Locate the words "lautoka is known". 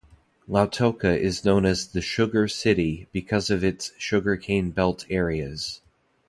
0.49-1.63